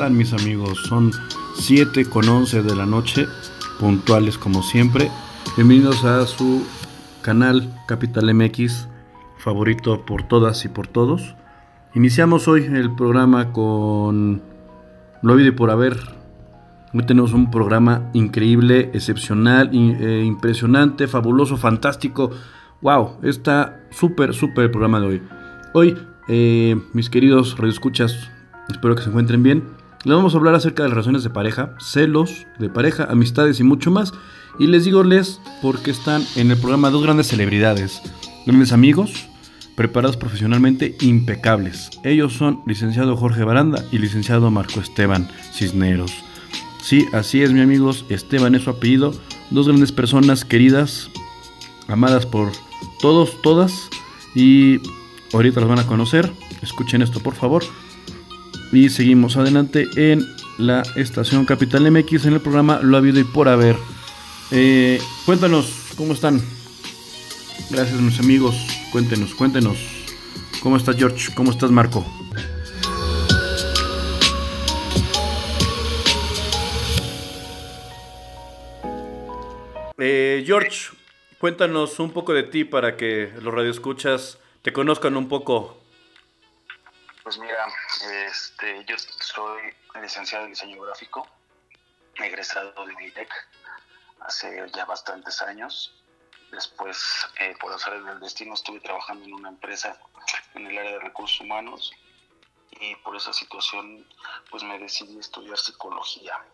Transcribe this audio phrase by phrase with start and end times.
[0.00, 0.78] ¿Cómo están mis amigos?
[0.88, 1.12] Son
[1.56, 3.26] 7 con 11 de la noche,
[3.78, 5.10] puntuales como siempre.
[5.56, 6.64] Bienvenidos a su
[7.20, 8.88] canal Capital MX,
[9.36, 11.34] favorito por todas y por todos.
[11.94, 14.40] Iniciamos hoy el programa con
[15.20, 15.98] Lo y por haber.
[16.94, 22.30] Hoy tenemos un programa increíble, excepcional, eh, impresionante, fabuloso, fantástico.
[22.80, 25.22] Wow, está súper, súper el programa de hoy.
[25.74, 28.30] Hoy, eh, mis queridos radioescuchas,
[28.70, 29.79] espero que se encuentren bien.
[30.02, 33.64] Les vamos a hablar acerca de las relaciones de pareja, celos de pareja, amistades y
[33.64, 34.14] mucho más.
[34.58, 38.00] Y les digo les porque están en el programa dos grandes celebridades,
[38.46, 39.12] grandes amigos,
[39.76, 41.90] preparados profesionalmente, impecables.
[42.02, 46.14] Ellos son licenciado Jorge Baranda y licenciado Marco Esteban Cisneros.
[46.82, 49.12] Sí, así es, mi amigos, Esteban es su apellido.
[49.50, 51.10] Dos grandes personas queridas,
[51.88, 52.52] amadas por
[53.02, 53.90] todos, todas.
[54.34, 54.80] Y
[55.34, 56.32] ahorita las van a conocer.
[56.62, 57.64] Escuchen esto, por favor.
[58.72, 60.24] Y seguimos adelante en
[60.58, 63.76] la estación Capital MX en el programa Lo ha habido y por haber.
[64.52, 66.40] Eh, cuéntanos, ¿cómo están?
[67.70, 68.54] Gracias, mis amigos.
[68.92, 69.78] Cuéntenos, cuéntenos.
[70.62, 71.32] ¿Cómo estás, George?
[71.34, 72.04] ¿Cómo estás, Marco?
[79.98, 80.90] Eh, George,
[81.38, 85.78] cuéntanos un poco de ti para que los radioescuchas te conozcan un poco.
[87.22, 87.66] Pues mira,
[88.02, 91.26] este, yo soy licenciado en diseño gráfico,
[92.16, 93.30] egresado de UITEC
[94.20, 95.94] hace ya bastantes años.
[96.50, 96.98] Después,
[97.38, 99.98] eh, por hacer del destino, estuve trabajando en una empresa
[100.54, 101.92] en el área de recursos humanos
[102.72, 104.06] y por esa situación,
[104.50, 106.44] pues me decidí estudiar psicología,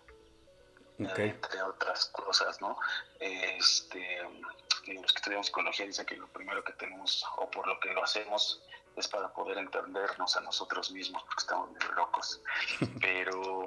[0.98, 2.76] entre otras cosas, ¿no?
[3.20, 4.22] Este,
[4.86, 8.02] los que estudiamos psicología dicen que lo primero que tenemos, o por lo que lo
[8.02, 8.62] hacemos,
[8.96, 12.40] es para poder entendernos a nosotros mismos, porque estamos medio locos.
[13.00, 13.66] Pero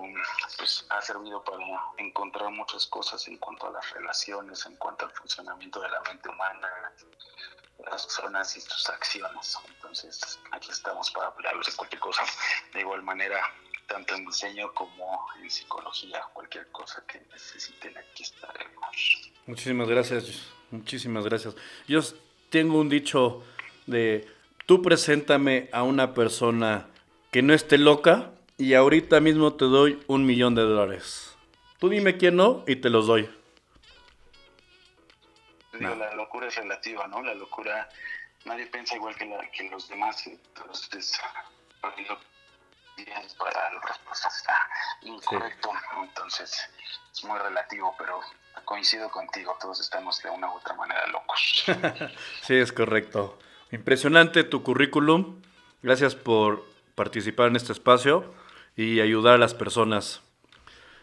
[0.57, 1.63] pues ha servido para
[1.97, 6.29] encontrar muchas cosas en cuanto a las relaciones, en cuanto al funcionamiento de la mente
[6.29, 6.69] humana,
[7.85, 9.57] las personas y sus acciones.
[9.67, 12.23] Entonces, aquí estamos para hablarles de cualquier cosa.
[12.73, 13.39] De igual manera,
[13.87, 19.31] tanto en diseño como en psicología, cualquier cosa que necesiten, aquí estaremos.
[19.45, 21.55] Muchísimas gracias, muchísimas gracias.
[21.87, 22.01] Yo
[22.49, 23.43] tengo un dicho
[23.85, 24.38] de
[24.69, 26.85] tú preséntame a una persona
[27.31, 31.35] que no esté loca y ahorita mismo te doy un millón de dólares.
[31.79, 33.27] Tú dime quién no y te los doy.
[35.71, 37.23] La locura es relativa, ¿no?
[37.23, 37.89] La locura,
[38.45, 39.25] nadie piensa igual que,
[39.71, 41.19] los demás, entonces
[43.39, 44.69] para la respuesta está
[45.01, 46.69] incorrecto, entonces
[47.11, 48.21] es muy relativo, pero
[48.65, 51.65] coincido contigo, todos estamos de una u otra manera locos.
[52.43, 53.39] sí, es correcto.
[53.71, 55.41] Impresionante tu currículum.
[55.83, 56.65] Gracias por
[56.95, 58.33] participar en este espacio
[58.75, 60.23] y ayudar a las personas.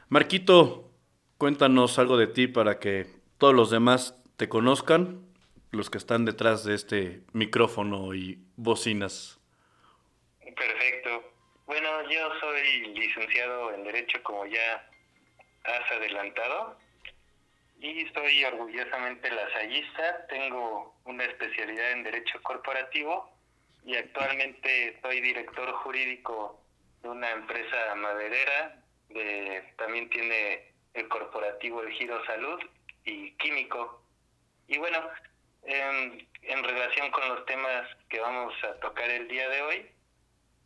[0.08, 0.90] Marquito,
[1.38, 3.06] cuéntanos algo de ti para que
[3.38, 5.20] todos los demás te conozcan,
[5.70, 9.38] los que están detrás de este micrófono y bocinas.
[10.40, 11.32] Perfecto.
[11.66, 14.88] Bueno, yo soy licenciado en Derecho, como ya
[15.64, 16.76] has adelantado
[17.80, 20.26] y soy orgullosamente lasallista.
[20.28, 23.30] Tengo una especialidad en Derecho Corporativo
[23.84, 26.60] y actualmente soy director jurídico
[27.02, 28.82] de una empresa maderera.
[29.08, 32.60] De, también tiene el corporativo El Giro Salud
[33.04, 34.02] y Químico.
[34.66, 34.98] Y bueno,
[35.62, 39.86] en, en relación con los temas que vamos a tocar el día de hoy,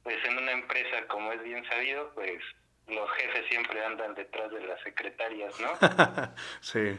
[0.03, 2.43] pues en una empresa, como es bien sabido, pues
[2.89, 5.71] los jefes siempre andan detrás de las secretarias, ¿no?
[6.61, 6.99] sí.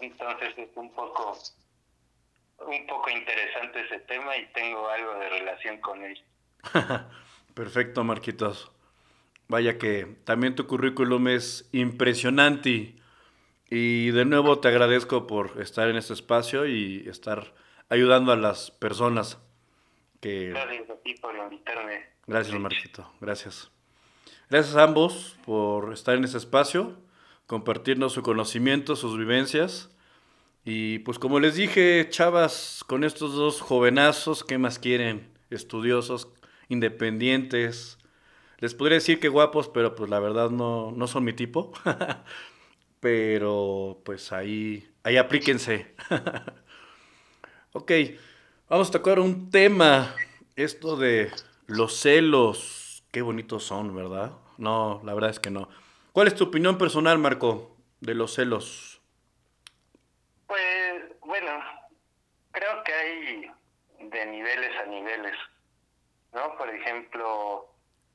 [0.00, 1.38] Entonces es un poco
[2.66, 6.18] un poco interesante ese tema y tengo algo de relación con él.
[7.54, 8.72] Perfecto, Marquitos.
[9.48, 12.94] Vaya que también tu currículum es impresionante
[13.68, 17.54] y de nuevo te agradezco por estar en este espacio y estar
[17.90, 19.38] ayudando a las personas
[20.20, 20.50] que...
[20.50, 22.08] Gracias a ti por invitarme.
[22.26, 23.12] Gracias, Marquito.
[23.20, 23.73] Gracias.
[24.54, 26.96] Gracias a ambos por estar en este espacio,
[27.48, 29.90] compartirnos su conocimiento, sus vivencias.
[30.64, 35.28] Y pues como les dije, chavas, con estos dos jovenazos, ¿qué más quieren?
[35.50, 36.28] Estudiosos,
[36.68, 37.98] independientes.
[38.60, 41.72] Les podría decir que guapos, pero pues la verdad no, no son mi tipo.
[43.00, 45.96] pero pues ahí, ahí aplíquense.
[47.72, 47.90] ok,
[48.68, 50.14] vamos a tocar un tema,
[50.54, 51.32] esto de
[51.66, 52.84] los celos
[53.14, 54.32] qué bonitos son, ¿verdad?
[54.58, 55.68] No, la verdad es que no.
[56.12, 59.00] ¿Cuál es tu opinión personal, Marco, de los celos?
[60.46, 61.50] Pues, bueno,
[62.52, 63.50] creo que hay
[63.98, 65.36] de niveles a niveles,
[66.32, 66.56] ¿no?
[66.56, 67.68] Por ejemplo,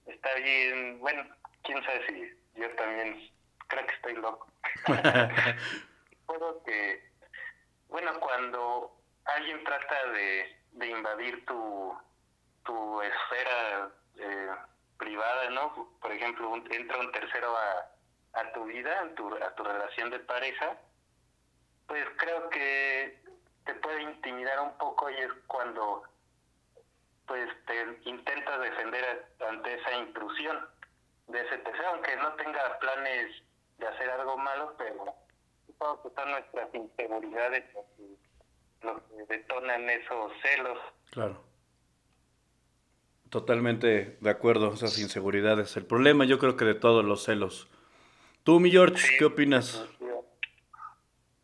[0.05, 1.23] está bien, bueno,
[1.63, 3.29] quién sabe si yo también
[3.67, 4.47] creo que estoy loco.
[6.25, 7.03] Puedo que,
[7.89, 8.95] bueno, cuando
[9.25, 11.97] alguien trata de, de invadir tu,
[12.65, 14.49] tu esfera eh,
[14.99, 15.89] privada, ¿no?
[15.99, 20.19] Por ejemplo, entra un tercero a, a tu vida, a tu, a tu relación de
[20.19, 20.77] pareja,
[21.87, 23.19] pues creo que
[23.65, 26.03] te puede intimidar un poco y es cuando
[27.25, 30.67] pues te intentas defender ante esa intrusión
[31.27, 33.43] de ese tercero, aunque no tenga planes
[33.77, 35.15] de hacer algo malo, pero
[35.67, 37.63] supongo son nuestras inseguridades
[38.81, 40.79] lo que detonan esos celos.
[41.11, 41.48] Claro.
[43.29, 45.77] Totalmente de acuerdo, esas inseguridades.
[45.77, 47.67] El problema yo creo que de todos los celos.
[48.43, 49.85] Tú, mi George, ¿qué opinas?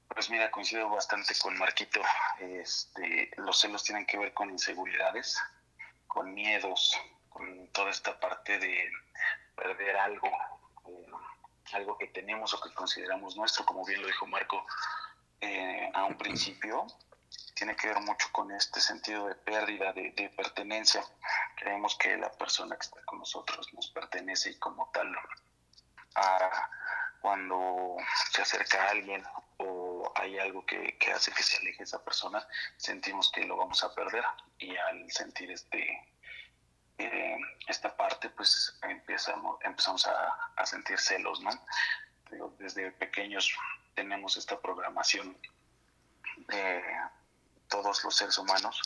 [0.07, 2.01] Pues mira, coincido bastante con Marquito.
[2.39, 5.37] Este, los celos tienen que ver con inseguridades,
[6.07, 6.97] con miedos,
[7.29, 8.89] con toda esta parte de
[9.55, 10.31] perder algo,
[10.87, 11.05] eh,
[11.73, 14.65] algo que tenemos o que consideramos nuestro, como bien lo dijo Marco
[15.41, 16.87] eh, a un principio
[17.55, 21.03] tiene que ver mucho con este sentido de pérdida, de, pertenencia.
[21.55, 25.15] Creemos que la persona que está con nosotros nos pertenece y como tal,
[27.21, 27.97] cuando
[28.31, 29.23] se acerca alguien
[29.57, 32.45] o hay algo que, hace que se aleje esa persona,
[32.77, 34.23] sentimos que lo vamos a perder
[34.59, 36.11] y al sentir este
[36.97, 37.37] eh,
[37.67, 41.51] esta parte, pues empezamos, empezamos a, a sentir celos, ¿no?
[42.57, 43.53] Desde pequeños
[43.95, 45.37] tenemos esta programación
[46.47, 46.83] de
[47.69, 48.81] todos los seres humanos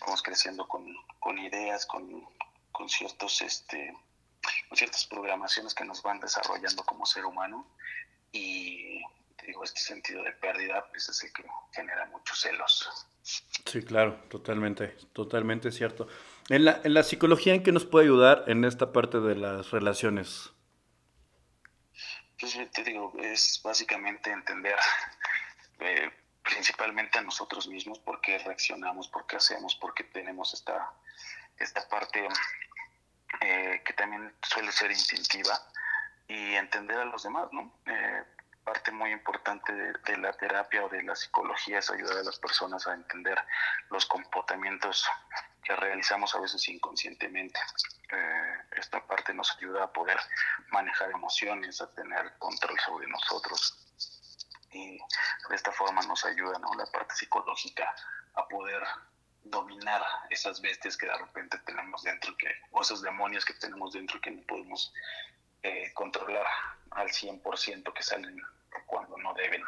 [0.00, 0.84] vamos creciendo con,
[1.20, 2.26] con ideas, con,
[2.72, 3.94] con, ciertos, este,
[4.68, 7.66] con ciertas programaciones que nos van desarrollando como ser humano
[8.32, 9.00] y
[9.36, 13.06] te digo, este sentido de pérdida pues es el que genera muchos celos.
[13.22, 16.08] Sí, claro, totalmente, totalmente cierto.
[16.48, 19.70] En la, en la psicología, ¿en qué nos puede ayudar en esta parte de las
[19.70, 20.50] relaciones?
[22.40, 24.76] Pues te digo, es básicamente entender
[25.78, 26.10] eh,
[26.42, 30.92] principalmente a nosotros mismos, por qué reaccionamos, por qué hacemos, por qué tenemos esta,
[31.58, 32.26] esta parte
[33.40, 35.58] eh, que también suele ser instintiva
[36.28, 37.72] y entender a los demás, ¿no?
[37.86, 38.24] Eh,
[38.64, 42.86] parte muy importante de, la terapia o de la psicología es ayudar a las personas
[42.86, 43.38] a entender
[43.90, 45.08] los comportamientos
[45.64, 47.58] que realizamos a veces inconscientemente.
[48.12, 50.18] Eh, esta parte nos ayuda a poder
[50.70, 53.78] manejar emociones, a tener control sobre nosotros,
[54.72, 54.98] y
[55.48, 56.74] de esta forma nos ayuda ¿no?
[56.74, 57.94] la parte psicológica
[58.34, 58.82] a poder
[59.44, 64.20] dominar esas bestias que de repente tenemos dentro, que, o esos demonios que tenemos dentro
[64.20, 64.92] que no podemos
[65.62, 66.46] eh, controlar
[66.90, 68.40] al 100% que salen
[68.86, 69.62] cuando no deben.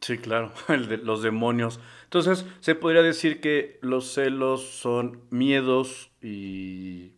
[0.00, 1.80] Sí, claro, los demonios.
[2.04, 7.14] Entonces, se podría decir que los celos son miedos y,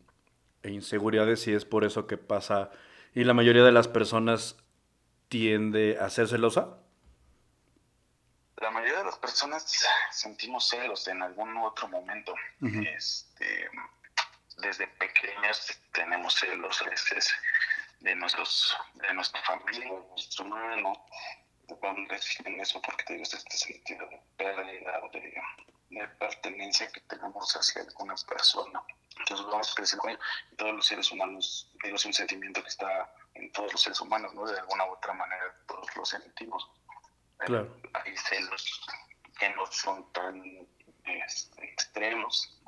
[0.62, 2.70] e inseguridades y es por eso que pasa
[3.14, 4.56] y la mayoría de las personas
[5.28, 6.81] tiende a ser celosa
[8.62, 12.34] la mayoría de las personas sentimos celos en algún otro momento.
[12.60, 13.68] este,
[14.58, 17.34] desde pequeños tenemos celos veces
[18.00, 21.04] de nuestros de nuestra familia, de nuestro hermano,
[21.80, 27.82] cuando reciben eso porque tenemos este sentido de pérdida o de, pertenencia que tenemos hacia
[27.82, 28.82] alguna persona.
[29.18, 30.08] Entonces vamos creciendo.
[30.52, 34.32] Y todos los seres humanos, es un sentimiento que está en todos los seres humanos,
[34.34, 34.46] ¿no?
[34.46, 36.68] De alguna u otra manera todos lo sentimos.
[37.46, 37.76] Claro.
[37.94, 38.86] Hay celos
[39.38, 40.66] que no son tan
[41.04, 42.60] este, extremos,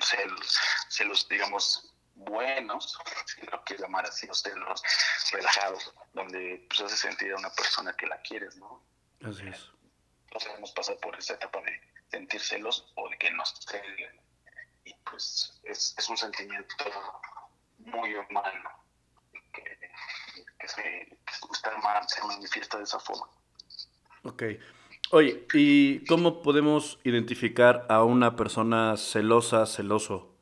[0.00, 4.82] celos, celos, digamos, buenos, si lo quieres llamar así, o celos
[5.32, 8.82] relajados, donde pues hace sentir a una persona que la quieres, ¿no?
[9.24, 9.70] Así es.
[10.24, 14.20] Entonces hemos pasado por esa etapa de sentir celos o de que nos celen.
[14.84, 16.74] Y pues es, es un sentimiento
[17.78, 18.70] muy humano
[19.52, 19.78] que
[20.66, 21.18] se,
[21.82, 23.26] más se manifiesta de esa forma.
[24.24, 24.42] Ok.
[25.12, 30.36] Oye, ¿y cómo podemos identificar a una persona celosa, celoso?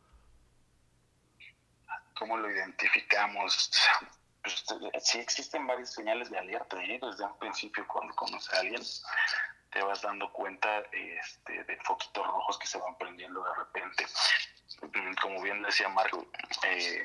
[2.18, 3.72] ¿Cómo lo identificamos?
[4.42, 4.64] Pues,
[5.00, 6.82] sí existen varias señales de alerta.
[6.82, 6.98] ¿eh?
[7.02, 8.82] Desde un principio, cuando conoces a alguien,
[9.70, 14.06] te vas dando cuenta este, de foquitos rojos que se van prendiendo de repente.
[14.82, 16.26] Mm, como bien decía Marco,
[16.64, 17.04] eh,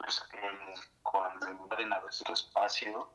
[0.00, 0.24] pues,
[1.02, 1.90] cuando invaden
[2.24, 3.10] tu espacio,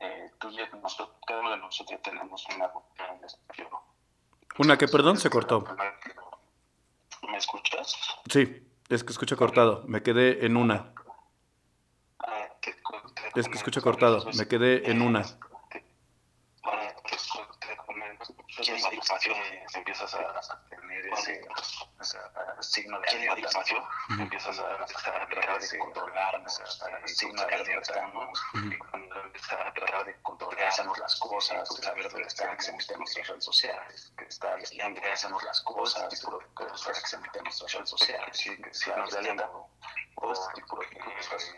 [0.00, 2.70] eh, tú ya, nosotros, cada uno de nosotros tenemos una
[4.58, 5.64] ¿Una que, perdón, se cortó?
[7.28, 7.96] ¿Me escuchas?
[8.30, 10.94] Sí, es que escucha cortado, me quedé en una.
[12.18, 12.48] Ah,
[13.34, 15.22] es que escucha cortado, me quedé en una.
[19.74, 21.46] empiezas a tener ese,
[22.60, 23.62] signo de alerta.
[24.18, 26.42] Empiezas a, a tratar de controlar,
[27.06, 28.30] signo de alerta, ¿no?
[28.90, 32.98] Cuando empiezas a tratar de controlar, hacemos las cosas, saber dónde están, que se meten
[32.98, 37.40] nuestras redes sociales, que está vigilando, hacemos las cosas, tipo de cosas que se meten
[37.40, 39.50] en nuestras redes sociales, de alerta,
[40.16, 41.54] o este tipo de cosas.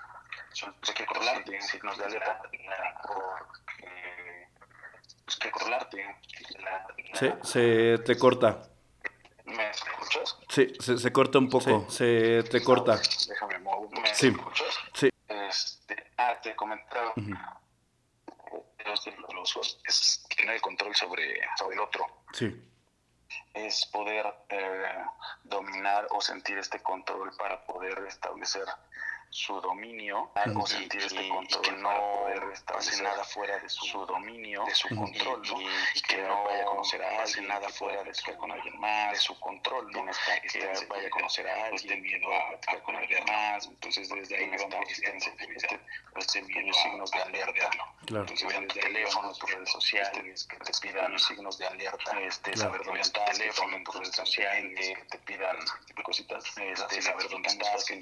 [0.88, 2.42] Hay que controlarte, signos de alerta,
[5.26, 6.16] pues que controlarte.
[7.14, 8.62] Se, se te corta.
[10.59, 13.00] Sí, se, se corta un poco, se te corta.
[13.29, 14.00] Déjame mover.
[14.00, 14.27] ¿Me Sí.
[14.27, 14.77] escuchas?
[14.93, 15.09] Sí.
[15.29, 17.12] Este, ah, te he comentado.
[17.17, 17.31] Ujú.
[18.85, 22.05] Los de los es tener el control sobre, sobre el otro.
[22.33, 22.61] Sí,
[23.55, 24.95] Es poder eh,
[25.45, 28.65] dominar o sentir este control para poder establecer
[29.31, 35.43] su dominio este control que no establecer nada fuera de su, dominio de su control
[35.43, 35.61] ¿no?
[35.61, 39.13] y, que no vaya a conocer a alguien nada fuera de su con alguien más
[39.13, 40.05] de su control no
[40.51, 44.37] que vaya a conocer a alguien de miedo a platicar con alguien más entonces desde
[44.37, 44.51] ahí
[44.89, 45.81] este, este,
[46.17, 47.71] este miedo signos de alerta
[48.07, 48.23] claro.
[48.23, 52.83] entonces vean el teléfono tus redes sociales que te pidan signos de alerta este saber
[52.85, 55.57] dónde estás teléfono en tus redes sociales que te pidan
[56.03, 57.97] cositas este saber dónde estás que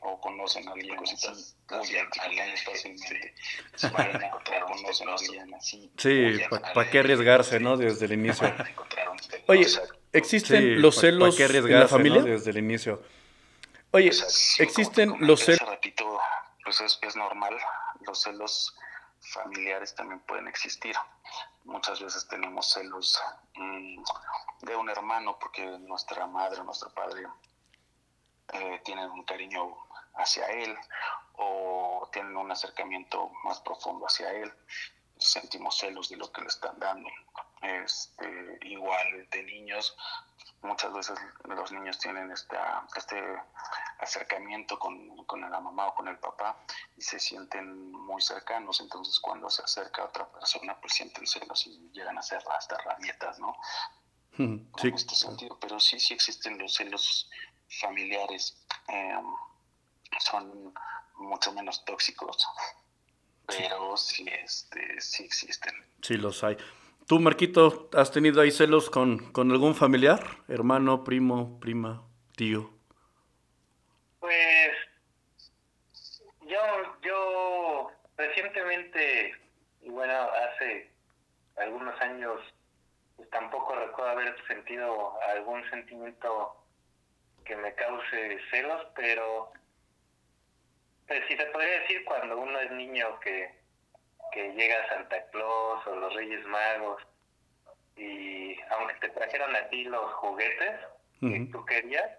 [0.00, 3.34] o conocen a alguien cositas huyan alguien fácilmente
[3.74, 7.76] se van a encontrar conocen a alguien así Sí, ¿para al- qué arriesgarse, no?
[7.76, 8.52] Desde el inicio.
[9.48, 9.66] Oye.
[10.12, 12.20] ¿existen Sí, los ¿pa- celos pa' qué en la familia?
[12.20, 12.26] no?
[12.26, 13.02] Desde el inicio.
[13.92, 15.60] Oye, Sí, ¿existen los celos?
[15.68, 16.18] ratito,
[16.64, 17.56] pues es, es normal.
[18.06, 18.74] Los celos
[19.20, 20.94] familiares también pueden existir.
[21.64, 23.18] Muchas veces tenemos celos
[23.54, 24.02] mm,
[24.62, 27.26] de un hermano porque nuestra madre o nuestro padre
[28.52, 29.76] eh, tienen un cariño
[30.14, 30.76] hacia él
[31.34, 34.52] o tienen un acercamiento más profundo hacia él.
[35.18, 37.08] Sentimos celos de lo que le están dando.
[37.62, 39.96] Este, igual de niños,
[40.62, 43.22] muchas veces los niños tienen esta, este
[43.98, 46.58] acercamiento con, con la mamá o con el papá
[46.96, 51.66] y se sienten muy cercanos, entonces cuando se acerca a otra persona pues sienten celos
[51.66, 53.56] y llegan a ser hasta rabietas, ¿no?
[54.36, 57.30] Sí, En este sentido, pero sí, sí existen los celos
[57.68, 58.56] familiares,
[58.88, 59.14] eh,
[60.20, 60.72] son
[61.16, 62.46] mucho menos tóxicos,
[63.46, 65.74] pero sí, este, sí existen.
[66.02, 66.56] sí los hay.
[67.06, 70.20] ¿Tú, Marquito, has tenido ahí celos con, con algún familiar?
[70.48, 72.02] Hermano, primo, prima,
[72.36, 72.70] tío.
[74.18, 74.72] Pues
[76.42, 76.58] yo,
[77.02, 79.36] yo recientemente,
[79.82, 80.90] y bueno, hace
[81.56, 82.40] algunos años,
[83.16, 86.65] pues tampoco recuerdo haber sentido algún sentimiento
[87.46, 89.52] que me cause celos, pero
[91.06, 93.54] pues si se podría decir cuando uno es niño que,
[94.32, 97.02] que llega Santa Claus o los Reyes Magos
[97.96, 100.80] y aunque te trajeron a ti los juguetes
[101.20, 102.10] que tú querías,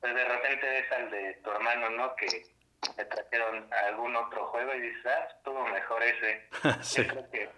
[0.00, 2.16] pues de repente ves al de tu hermano, ¿no?
[2.16, 2.26] Que
[2.96, 6.48] te trajeron algún otro juego y dices, ah, estuvo mejor ese.
[6.82, 7.50] Sí, Yo creo que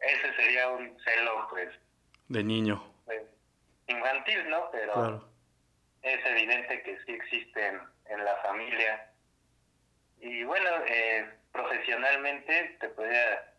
[0.00, 1.68] ese sería un celo, pues,
[2.28, 3.22] de niño, pues,
[3.86, 4.70] infantil, ¿no?
[4.72, 5.33] Pero claro.
[6.04, 9.10] Es evidente que sí existen en la familia.
[10.20, 13.52] Y bueno, eh, profesionalmente te podría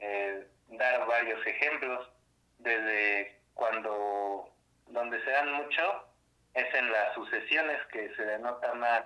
[0.00, 2.10] eh, dar varios ejemplos.
[2.58, 4.48] Desde cuando,
[4.88, 6.06] donde se dan mucho,
[6.54, 9.04] es en las sucesiones que se denota más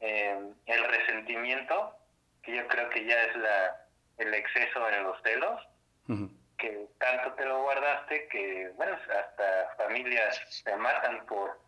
[0.00, 1.96] eh, el resentimiento,
[2.42, 3.80] que yo creo que ya es la
[4.18, 5.60] el exceso en los celos
[6.58, 11.58] que tanto te lo guardaste que, bueno, hasta familias se matan por,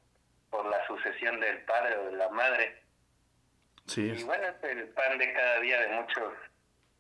[0.57, 2.83] por la sucesión del padre o de la madre.
[3.87, 6.33] Sí, Y bueno, es el pan de cada día de muchos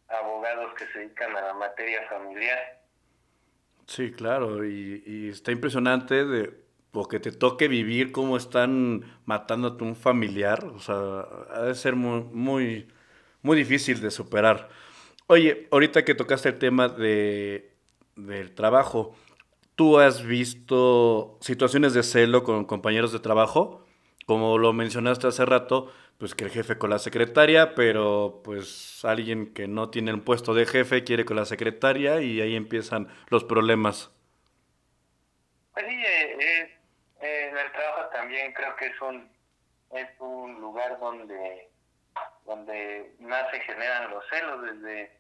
[0.08, 2.58] abogados que se dedican a la materia familiar.
[3.86, 4.64] sí, claro.
[4.64, 9.94] Y, y está impresionante de o que te toque vivir cómo están matando a tu
[9.94, 10.64] familiar.
[10.64, 12.88] O sea, ha de ser muy, muy,
[13.42, 14.68] muy difícil de superar.
[15.26, 17.72] Oye, ahorita que tocaste el tema de,
[18.16, 19.14] del trabajo,
[19.76, 23.86] ¿tú has visto situaciones de celo con compañeros de trabajo?
[24.26, 29.52] Como lo mencionaste hace rato, pues que el jefe con la secretaria, pero pues alguien
[29.52, 33.44] que no tiene un puesto de jefe quiere con la secretaria y ahí empiezan los
[33.44, 34.10] problemas.
[35.74, 36.78] Pues sí, eh, eh,
[37.20, 39.30] eh, el trabajo también creo que es un,
[39.92, 41.68] es un lugar donde,
[42.46, 45.12] donde más se generan los celos, desde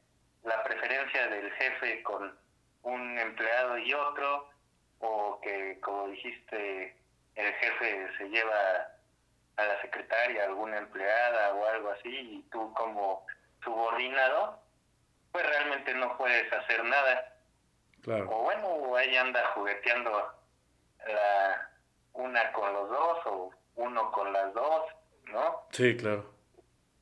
[0.44, 2.45] la preferencia del jefe con
[2.86, 4.48] un empleado y otro,
[5.00, 6.96] o que, como dijiste,
[7.34, 8.92] el jefe se lleva
[9.56, 13.26] a la secretaria, alguna empleada o algo así, y tú como
[13.64, 14.60] subordinado,
[15.32, 17.32] pues realmente no puedes hacer nada.
[18.02, 18.30] Claro.
[18.30, 20.32] O bueno, ahí anda jugueteando
[21.08, 21.70] la,
[22.12, 24.82] una con los dos o uno con las dos,
[25.24, 25.66] ¿no?
[25.72, 26.32] Sí, claro.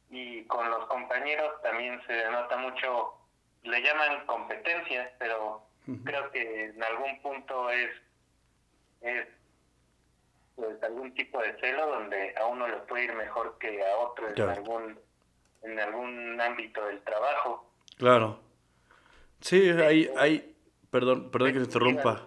[0.09, 3.15] Y con los compañeros también se nota mucho,
[3.65, 5.63] le llaman competencia, pero
[6.05, 7.91] creo que en algún punto es,
[9.01, 9.27] es
[10.57, 14.29] pues, algún tipo de celo donde a uno le puede ir mejor que a otro
[14.29, 14.99] en algún
[15.63, 17.71] en algún ámbito del trabajo.
[17.97, 18.39] Claro.
[19.41, 20.57] Sí, hay, hay,
[20.91, 22.27] perdón, perdón que te interrumpa.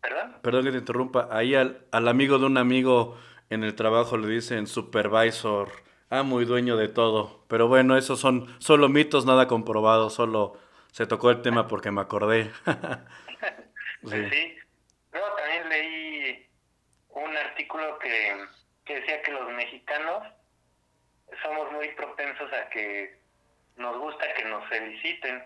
[0.00, 0.36] ¿Perdón?
[0.42, 1.28] Perdón que te interrumpa.
[1.30, 3.16] Ahí al, al amigo de un amigo
[3.50, 5.68] en el trabajo le dicen supervisor,
[6.10, 7.44] amo y dueño de todo.
[7.48, 10.56] Pero bueno, esos son solo mitos, nada comprobado, solo
[10.94, 12.52] se tocó el tema porque me acordé.
[14.04, 14.30] sí.
[14.30, 14.56] sí.
[15.12, 16.48] Luego también leí
[17.08, 18.46] un artículo que,
[18.84, 20.22] que decía que los mexicanos
[21.42, 23.18] somos muy propensos a que
[23.76, 25.44] nos gusta que nos feliciten.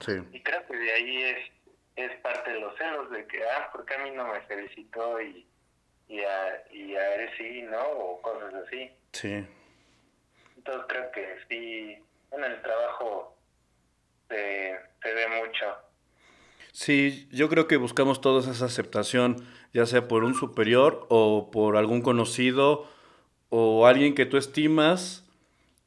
[0.00, 0.12] Sí.
[0.32, 1.52] Y creo que de ahí es,
[1.96, 5.46] es parte de los celos, de que, ah, porque a mí no me felicitó y,
[6.08, 7.82] y, a, y a él sí, ¿no?
[7.82, 8.90] O cosas así.
[9.12, 9.46] Sí.
[10.56, 13.35] Entonces creo que sí, en el trabajo
[14.28, 15.66] se, se ve mucho.
[16.72, 19.36] Sí, yo creo que buscamos todos esa aceptación,
[19.72, 22.86] ya sea por un superior o por algún conocido
[23.48, 25.26] o alguien que tú estimas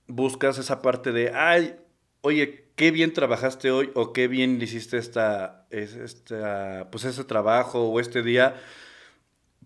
[0.10, 1.76] buscas esa parte de, ay,
[2.22, 8.00] oye, qué bien trabajaste hoy o qué bien hiciste esta, esta, pues ese trabajo o
[8.00, 8.56] este día,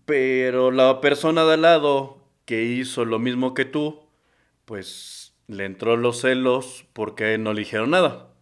[0.04, 4.06] pero la persona de al lado que hizo lo mismo que tú,
[4.66, 8.33] pues le entró los celos porque no le dijeron nada.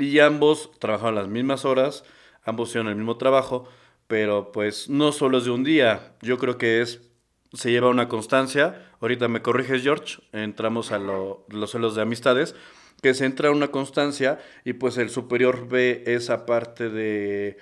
[0.00, 2.04] Y ambos trabajaron las mismas horas,
[2.42, 3.68] ambos hicieron el mismo trabajo,
[4.06, 7.02] pero pues no solo es de un día, yo creo que es
[7.52, 8.90] se lleva una constancia.
[9.00, 10.22] Ahorita me corriges, George.
[10.32, 12.54] Entramos a los celos de amistades.
[13.02, 17.56] Que se entra una constancia y pues el superior ve esa parte de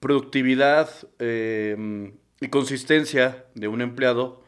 [0.00, 4.42] productividad em, y consistencia de un empleado.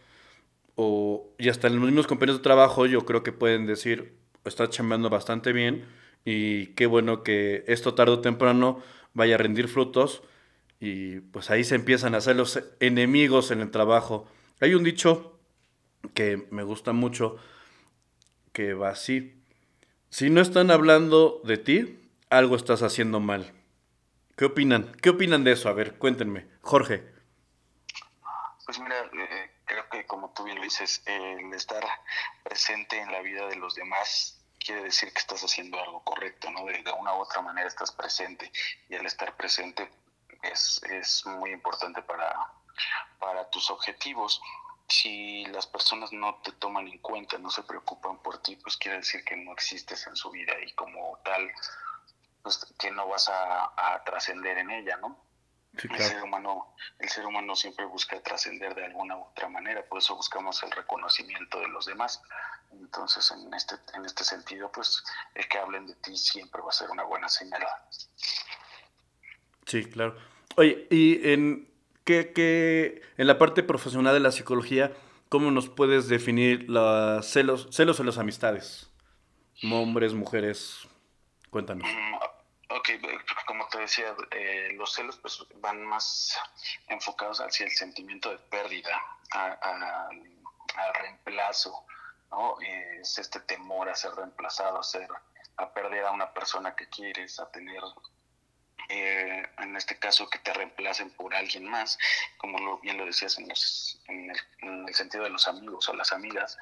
[0.76, 5.11] O, y hasta los mismos compañeros de trabajo yo creo que pueden decir, está chambeando
[5.11, 5.85] bastante bien
[6.24, 8.83] y qué bueno que esto tarde o temprano
[9.14, 10.22] vaya a rendir frutos.
[10.78, 14.26] Y pues ahí se empiezan a hacer los enemigos en el trabajo
[14.61, 15.38] hay un dicho
[16.14, 17.37] que me gusta mucho
[18.52, 19.42] que va así.
[20.11, 23.54] Si no están hablando de ti, algo estás haciendo mal.
[24.37, 24.92] ¿Qué opinan?
[25.00, 25.70] ¿Qué opinan de eso?
[25.70, 26.46] A ver, cuéntenme.
[26.61, 27.04] Jorge.
[28.66, 31.83] Pues mira, eh, creo que como tú bien lo dices, el estar
[32.42, 36.64] presente en la vida de los demás quiere decir que estás haciendo algo correcto, ¿no?
[36.66, 38.53] De, una u otra manera estás presente
[38.88, 39.90] y el estar presente
[40.42, 42.53] es, es muy importante para,
[43.18, 44.40] para tus objetivos.
[44.88, 48.99] Si las personas no te toman en cuenta, no se preocupan por ti, pues quiere
[48.99, 51.51] decir que no existes en su vida y como tal,
[52.42, 55.16] pues que no vas a, trascender en ella, ¿no?
[55.72, 59.98] El, ser humano, el ser humano siempre busca trascender de alguna u otra manera, por
[59.98, 62.22] eso buscamos el reconocimiento de los demás.
[62.72, 65.02] Entonces, en este, en este sentido, pues
[65.35, 67.62] el que hablen de ti siempre va a ser una buena señal.
[69.66, 70.16] Sí, claro.
[70.56, 71.70] Oye, y en,
[72.04, 74.92] que, en la parte profesional de la psicología,
[75.28, 78.90] ¿cómo nos puedes definir los celos, celos en las amistades?
[79.62, 80.88] Hombres, mujeres,
[81.50, 81.88] cuéntanos.
[81.88, 82.14] Mm,
[82.70, 82.88] ok,
[83.70, 86.38] te decía, eh, los celos pues, van más
[86.88, 89.00] enfocados hacia el sentimiento de pérdida,
[89.33, 91.85] al reemplazo,
[92.30, 92.61] ¿no?
[92.61, 95.09] Es este temor a ser reemplazado, a, ser,
[95.56, 97.83] a perder a una persona que quieres, a tener
[98.92, 101.96] eh, en este caso que te reemplacen por alguien más,
[102.38, 106.59] como lo, bien lo decías en, el, sentido de los amigos o las amigas,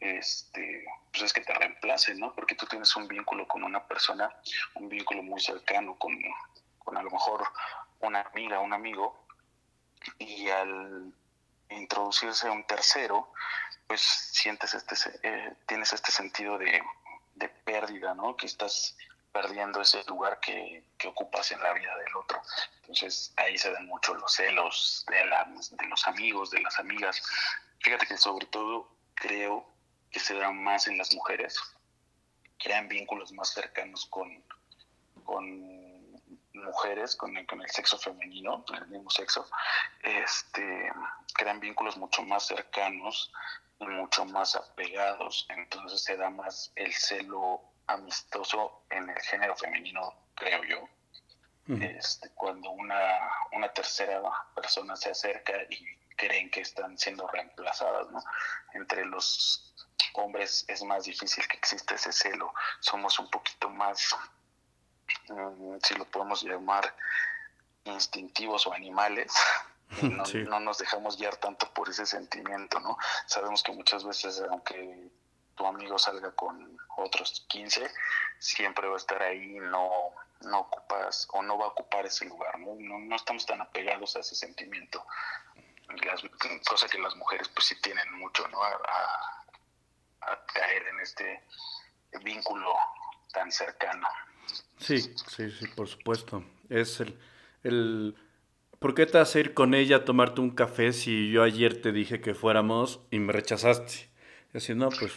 [0.00, 2.32] este, pues es que te reemplacen, ¿no?
[2.34, 4.34] Porque tú tienes un vínculo con una persona,
[4.74, 6.16] un vínculo muy cercano con,
[6.78, 7.44] con a lo mejor
[8.00, 9.26] una amiga, un amigo,
[10.18, 11.12] y al
[11.70, 13.32] introducirse un tercero,
[13.86, 16.82] pues sientes este, eh, tienes este sentido de,
[17.34, 18.36] de pérdida, ¿no?
[18.36, 18.96] Que estás
[19.32, 22.42] perdiendo ese lugar que, ocupas en la vida del otro.
[22.80, 25.18] Entonces ahí se ven mucho los celos de,
[25.76, 27.22] de los amigos, de las amigas.
[27.78, 29.75] Fíjate que sobre todo creo
[30.10, 31.58] que se da más en las mujeres,
[32.58, 34.42] crean vínculos más cercanos con,
[35.24, 35.76] con
[36.52, 39.46] mujeres, con el, con el sexo femenino, el mismo sexo,
[40.02, 40.90] este,
[41.34, 43.32] crean vínculos mucho más cercanos
[43.78, 50.14] y mucho más apegados, entonces se da más el celo amistoso en el género femenino,
[50.34, 50.88] creo yo.
[51.68, 54.20] Este, cuando una, una tercera
[54.54, 55.84] persona se acerca y
[56.16, 58.22] creen que están siendo reemplazadas, ¿no?
[58.74, 59.74] Entre los
[60.14, 64.16] hombres es más difícil que exista ese celo, somos un poquito más,
[65.28, 66.94] mm, si lo podemos llamar,
[67.84, 69.32] instintivos o animales,
[70.02, 72.98] No, no, nos dejamos guiar tanto por ese sentimiento, ¿no?
[73.26, 75.10] Sabemos que muchas veces, aunque
[75.56, 77.90] tu amigo salga con otros 15,
[78.38, 79.90] siempre va a estar ahí, no,
[80.42, 82.76] no ocupas o no va a ocupar ese lugar, ¿no?
[82.78, 85.04] No, estamos tan apegados a ese sentimiento,
[86.04, 86.22] las,
[86.68, 88.62] cosa que las mujeres pues sí tienen mucho, ¿no?
[88.62, 89.46] A,
[90.20, 91.42] a caer en este
[92.22, 92.74] vínculo
[93.32, 94.08] tan cercano.
[94.78, 96.44] Sí, sí, sí, por supuesto.
[96.68, 97.18] Es el,
[97.62, 98.16] el...
[98.78, 101.80] ¿Por qué te vas a ir con ella a tomarte un café si yo ayer
[101.80, 104.10] te dije que fuéramos y me rechazaste?
[104.52, 105.12] Y así, no, pues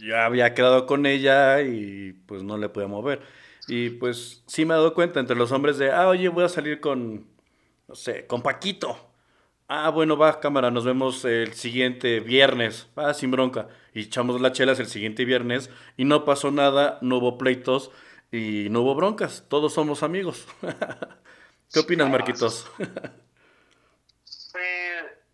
[0.00, 3.22] ya había quedado con ella y pues no le podía mover.
[3.68, 6.48] Y pues sí me he dado cuenta entre los hombres de, ah, oye, voy a
[6.48, 7.26] salir con,
[7.88, 9.10] no sé, con Paquito.
[9.68, 12.88] Ah, bueno, va, cámara, nos vemos el siguiente viernes.
[12.96, 13.68] Va, sin bronca.
[13.92, 17.90] Y echamos las chelas el siguiente viernes y no pasó nada, no hubo pleitos
[18.30, 19.44] y no hubo broncas.
[19.48, 20.46] Todos somos amigos.
[21.72, 22.70] ¿Qué opinas, Marquitos?
[22.78, 22.94] pues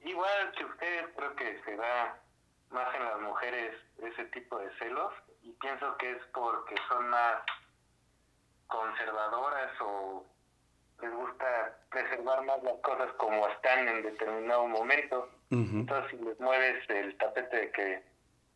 [0.04, 2.18] igual que ustedes, creo que se da
[2.70, 3.74] más en las mujeres
[4.12, 7.42] ese tipo de celos y pienso que es porque son más
[8.66, 10.24] conservadoras o
[11.00, 15.28] les gusta preservar más las cosas como están en determinado momento.
[15.50, 18.02] Entonces, si les mueves el tapete de que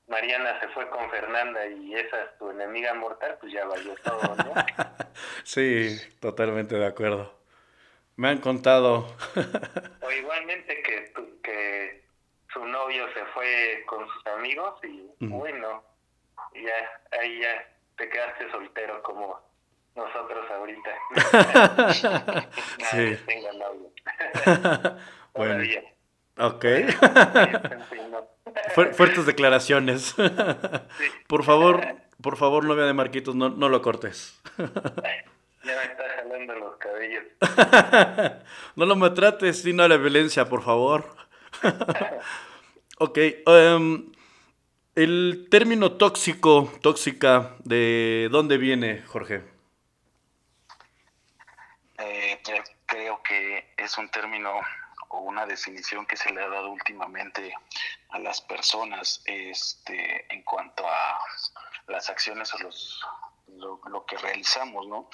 [0.08, 4.34] Mariana se fue con Fernanda y esa es tu enemiga mortal, pues ya valió todo,
[4.36, 4.54] ¿no?
[5.44, 7.34] sí, totalmente de acuerdo.
[8.16, 9.06] Me han contado.
[10.00, 12.05] o igualmente que, que
[12.56, 15.82] su novio se fue con sus amigos y bueno,
[16.54, 19.38] ya ahí ya te quedaste soltero como
[19.94, 20.90] nosotros ahorita.
[22.90, 23.18] sí.
[23.26, 23.92] tenga novio.
[25.34, 25.64] bueno.
[26.38, 26.64] Ok.
[28.94, 30.14] Fuertes declaraciones.
[31.26, 31.82] Por favor,
[32.22, 34.40] por favor, novia de Marquitos, no, no lo cortes.
[34.56, 37.24] Ya me está jalando los cabellos.
[38.76, 41.04] no lo maltrates, sino a la violencia, por favor.
[42.96, 43.18] Ok.
[43.46, 44.12] Um,
[44.94, 49.42] el término tóxico, tóxica, ¿de dónde viene, Jorge?
[51.98, 52.40] Eh,
[52.86, 54.58] creo que es un término
[55.08, 57.52] o una definición que se le ha dado últimamente
[58.10, 61.18] a las personas este, en cuanto a
[61.88, 63.04] las acciones o los,
[63.56, 65.08] lo, que realizamos, ¿no?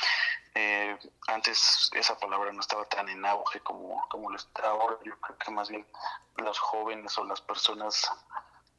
[0.55, 4.99] Eh, antes esa palabra no estaba tan en auge como, como lo está ahora.
[5.05, 5.87] Yo creo que más bien
[6.37, 8.11] los jóvenes o las personas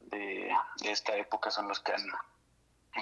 [0.00, 2.06] de, esta época son los que han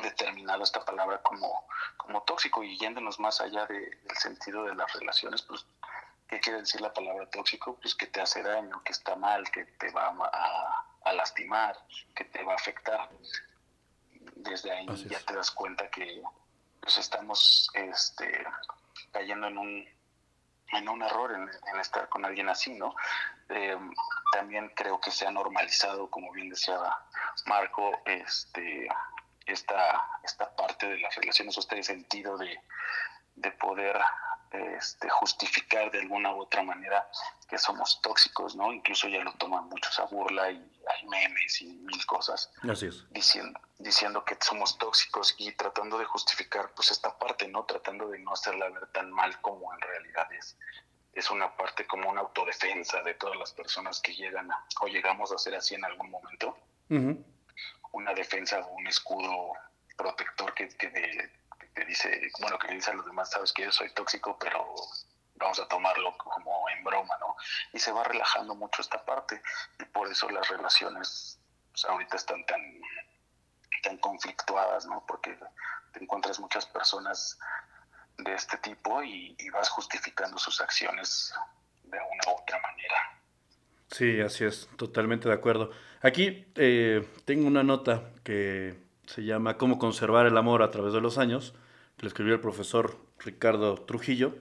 [0.03, 1.67] determinado esta palabra como,
[1.99, 5.67] como tóxico y yéndonos más allá del sentido de las relaciones, pues
[6.33, 7.77] ¿Qué quiere decir la palabra tóxico?
[7.83, 10.15] Pues que te hace daño, que está mal, que te va
[11.05, 11.77] a, lastimar,
[12.15, 13.11] que te va a afectar.
[14.37, 16.23] Desde ahí ya te das cuenta que
[16.83, 18.45] pues, estamos este,
[19.13, 19.89] cayendo en un,
[20.73, 22.95] en un error en, estar con alguien así, ¿no?
[23.49, 23.79] Eh,
[24.33, 26.79] también creo que se ha normalizado, como bien decía
[27.47, 28.89] Marco, este,
[29.47, 32.59] esta, esta parte de las relaciones, este sentido de,
[33.37, 34.01] de poder
[34.53, 37.09] este, justificar de alguna u otra manera
[37.49, 38.73] que somos tóxicos, ¿no?
[38.73, 40.57] Incluso ya lo toman muchos a burla y
[40.89, 42.51] hay memes y mil cosas.
[42.69, 43.05] Así es.
[43.11, 47.65] Diciendo, diciendo que somos tóxicos y tratando de justificar pues esta parte, ¿no?
[47.65, 50.57] Tratando de no hacerla ver tan mal como en realidad es.
[51.13, 55.31] Es una parte como una autodefensa de todas las personas que llegan a, o llegamos
[55.31, 56.57] a ser así en algún momento.
[57.93, 59.53] Una defensa o un escudo
[59.97, 61.42] protector que, que de,
[61.75, 64.75] que dice, bueno, que le dice a los demás, sabes que yo soy tóxico, pero
[65.37, 67.37] vamos a tomarlo como en broma, ¿no?
[67.73, 69.43] Y se va relajando mucho esta parte
[69.81, 71.39] y por eso las relaciones
[71.71, 72.61] pues, ahorita están tan,
[73.83, 75.05] tan conflictuadas, ¿no?
[75.07, 75.37] Porque
[75.93, 77.39] te encuentras muchas personas
[78.19, 81.35] de este tipo y, vas justificando sus acciones
[81.85, 82.97] de una u otra manera.
[83.91, 85.71] Sí, así es, totalmente de acuerdo.
[86.01, 91.03] Aquí eh, tengo una nota que se llama Cómo conservar el amor a través de
[91.03, 91.55] los años
[92.09, 94.35] escribió el profesor Ricardo Trujillo.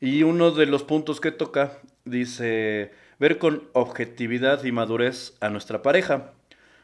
[0.00, 5.82] Y uno de los puntos que toca dice, ver con objetividad y madurez a nuestra
[5.82, 6.32] pareja.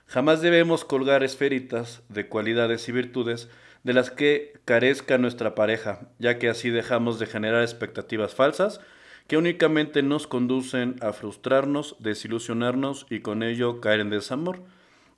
[0.06, 3.48] Jamás debemos colgar esferitas de cualidades y virtudes
[3.82, 8.80] de las que carezca nuestra pareja, ya que así dejamos de generar expectativas falsas
[9.26, 14.62] que únicamente nos conducen a frustrarnos, desilusionarnos y con ello caer en desamor.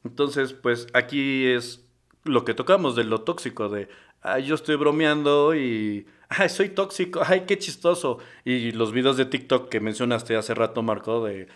[0.04, 1.84] Entonces, pues aquí es
[2.24, 3.88] lo que tocamos de lo tóxico, de
[4.44, 6.06] yo estoy bromeando y,
[6.48, 8.18] soy tóxico, ay, qué chistoso.
[8.44, 11.48] Y los videos de TikTok que mencionaste hace rato, Marco, de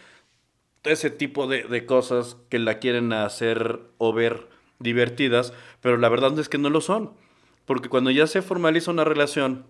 [0.84, 4.48] ese tipo de, cosas que la quieren hacer o ver
[4.78, 7.12] divertidas, pero la verdad es que no lo son.
[7.64, 9.66] Porque cuando ya se formaliza una relación,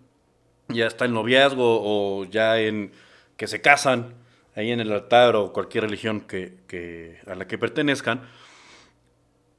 [0.69, 2.93] ya está en noviazgo o ya en
[3.37, 4.15] que se casan,
[4.55, 8.23] ahí en el altar o cualquier religión que, a la que pertenezcan,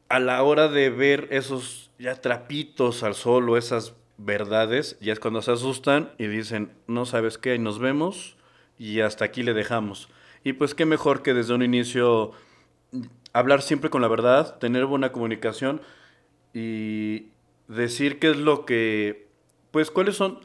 [0.10, 5.22] a la hora de ver esos ya trapitos al sol o esas verdades, ya es
[5.22, 8.36] cuando se asustan y dicen, no sabes qué, nos vemos
[8.78, 10.10] y hasta aquí le dejamos.
[10.44, 12.32] Y pues qué mejor que desde un inicio
[13.32, 15.82] hablar siempre con la verdad, tener buena comunicación
[16.54, 17.28] y
[17.70, 19.30] decir qué es lo que,
[19.72, 20.40] pues cuáles son,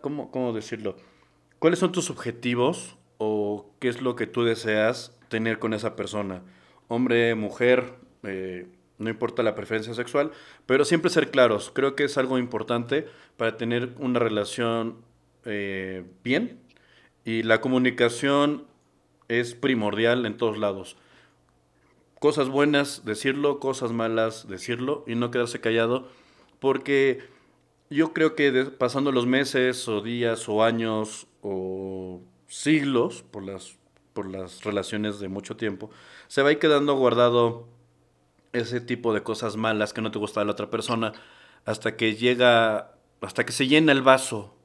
[0.00, 0.96] ¿cómo, cómo decirlo?
[1.58, 6.40] ¿Cuáles son tus objetivos o qué es lo que tú deseas tener con esa persona?
[6.88, 8.68] Hombre, mujer, eh,
[9.04, 10.32] no importa la preferencia sexual,
[10.66, 11.70] pero siempre ser claros.
[11.72, 14.96] Creo que es algo importante para tener una relación
[15.44, 16.58] eh, bien
[17.24, 18.66] y la comunicación
[19.28, 20.96] es primordial en todos lados.
[22.18, 26.08] Cosas buenas, decirlo, cosas malas, decirlo y no quedarse callado,
[26.58, 27.20] porque
[27.90, 33.76] yo creo que pasando los meses o días o años o siglos por las,
[34.14, 35.90] por las relaciones de mucho tiempo,
[36.28, 37.68] se va a ir quedando guardado
[38.54, 41.12] ese tipo de cosas malas que no te gusta de la otra persona
[41.64, 44.56] hasta que llega, hasta que se llena el vaso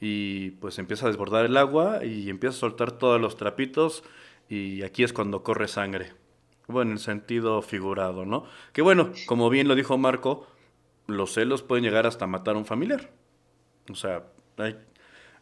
[0.00, 4.02] y pues empieza a desbordar el agua y empieza a soltar todos los trapitos
[4.48, 6.12] y aquí es cuando corre sangre.
[6.66, 8.44] Bueno, en sentido figurado, ¿no?
[8.72, 10.46] Que bueno, como bien lo dijo Marco,
[11.06, 13.10] los celos pueden llegar hasta matar a un familiar.
[13.90, 14.24] O sea,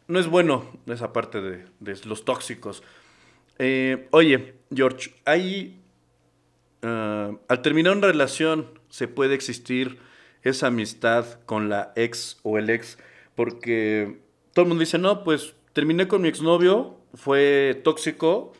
[0.07, 1.65] no es bueno esa parte de,
[2.05, 2.83] los tóxicos.
[3.57, 5.81] Eh, oye, George, hay...
[6.87, 9.99] Ah, al terminar una relación se puede existir
[10.43, 12.99] esa amistad con la ex o el ex,
[13.33, 14.19] porque
[14.53, 18.53] todo el mundo dice, no, pues terminé con mi exnovio, fue tóxico,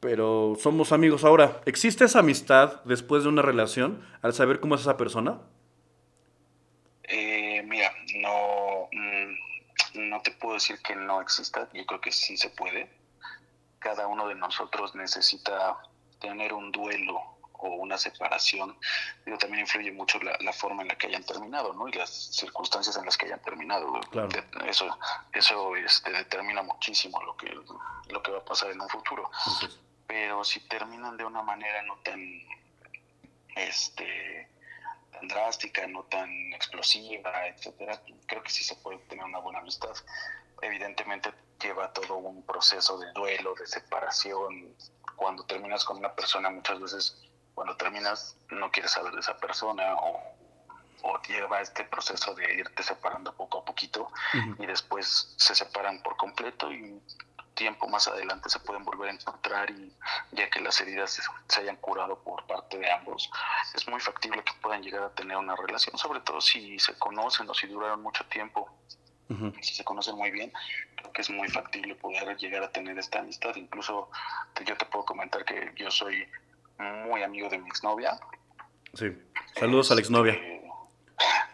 [0.00, 1.60] pero somos amigos ahora.
[1.66, 5.40] ¿Existe esa amistad después de una relación al saber cómo es esa persona?
[7.04, 12.36] Eh, mira, no, mm, no te puedo decir que no exista, yo creo que sí
[12.36, 12.90] se puede.
[13.78, 15.76] Cada uno de nosotros necesita
[16.20, 18.76] tener un duelo o una separación,
[19.24, 21.88] pero también influye mucho la, forma en la que hayan terminado, ¿no?
[21.88, 24.00] Y las circunstancias en las que hayan terminado.
[24.66, 24.98] Eso,
[25.32, 27.54] eso este, determina muchísimo lo que,
[28.08, 29.30] lo que va a pasar en un futuro.
[30.06, 32.20] Pero si terminan de una manera no tan,
[33.56, 34.48] este,
[35.12, 39.94] tan drástica, no tan explosiva, etcétera, creo que sí se puede tener una buena amistad.
[40.62, 44.74] Evidentemente lleva todo un proceso de duelo, de separación.
[45.16, 49.94] Cuando terminas con una persona muchas veces cuando terminas no quieres saber de esa persona
[49.96, 50.18] o,
[51.28, 54.10] lleva este proceso de irte separando poco a poquito
[54.58, 57.00] y después se separan por completo y
[57.54, 59.94] tiempo más adelante se pueden volver a encontrar y
[60.32, 63.30] ya que las heridas se, hayan curado por parte de ambos,
[63.74, 67.48] es muy factible que puedan llegar a tener una relación, sobre todo si se conocen
[67.50, 68.70] o si duraron mucho tiempo.
[69.60, 70.52] Si se conocen muy bien,
[70.96, 73.54] creo que es muy factible poder llegar a tener esta amistad.
[73.54, 74.10] Incluso
[74.66, 76.26] yo te puedo comentar que yo soy
[77.06, 78.18] muy amigo de mi exnovia.
[78.94, 79.06] Sí.
[79.54, 80.38] Saludos a la exnovia.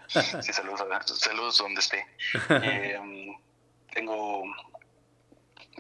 [0.09, 0.83] Este, sí, saludos,
[1.19, 2.07] saludos donde esté.
[2.51, 2.99] Eh,
[3.93, 4.43] tengo,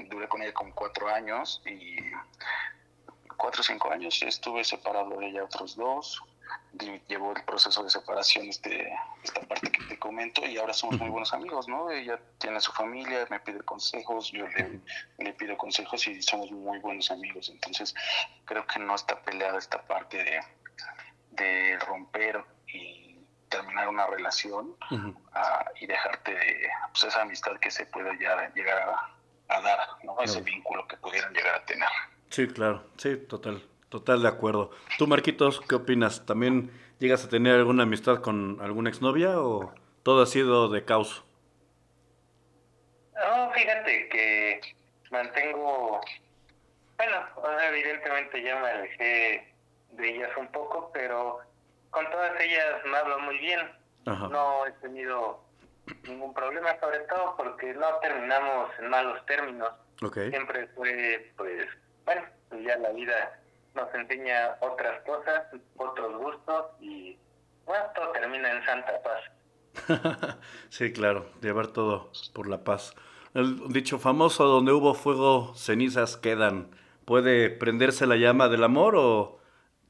[0.08, 1.96] duré con ella como cuatro años y
[3.36, 6.22] cuatro o cinco años estuve separado de ella otros dos
[7.08, 11.08] llevó el proceso de separación este, esta parte que te comento y ahora somos muy
[11.10, 11.90] buenos amigos, ¿no?
[11.90, 14.46] Ella tiene su familia, me pide consejos, yo
[15.18, 17.48] le, pido consejos y somos muy buenos amigos.
[17.50, 17.94] Entonces
[18.44, 20.40] creo que no está peleada esta parte de,
[21.30, 24.76] de romper y terminar una relación
[25.32, 28.88] ah, y dejarte de pues, esa amistad que se puede ya llegar
[29.48, 30.16] a, dar, ¿no?
[30.20, 31.88] Ese vínculo que pudieran llegar a tener.
[32.30, 33.62] Sí, claro, sí, total.
[33.88, 34.70] Total de acuerdo.
[34.98, 36.26] ¿Tú, Marquitos, qué opinas?
[36.26, 39.72] ¿También llegas a tener alguna amistad con alguna exnovia o
[40.02, 41.24] todo ha sido de caos?
[43.14, 44.60] No, fíjate que
[45.10, 46.00] mantengo,
[46.96, 47.16] bueno,
[47.70, 49.54] evidentemente ya me alejé
[49.92, 51.38] de ellas un poco, pero
[51.90, 53.60] con todas ellas me hablo muy bien.
[54.04, 55.40] No he tenido
[56.04, 59.72] ningún problema, sobre todo porque no terminamos en malos términos.
[60.12, 61.66] Siempre fue, pues,
[62.04, 63.40] bueno, pues ya la vida
[63.76, 65.44] nos enseña otras cosas,
[65.76, 67.16] otros gustos y
[67.64, 70.36] bueno, todo termina en santa paz.
[70.70, 72.94] sí, claro, llevar todo por la paz.
[73.34, 76.70] El dicho famoso, donde hubo fuego, cenizas quedan.
[77.04, 79.40] ¿Puede prenderse la llama del amor o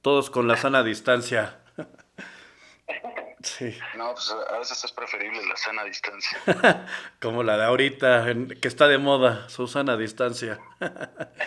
[0.03, 1.61] todos con la sana distancia?
[3.43, 3.79] sí.
[3.97, 6.39] No, pues a veces es preferible la sana distancia.
[7.21, 8.27] Como la de ahorita,
[8.61, 10.59] que está de moda, su sana distancia.